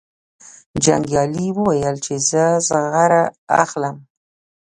[0.83, 3.23] جنګیالي وویل چې زه زغره
[3.63, 3.97] اخلم.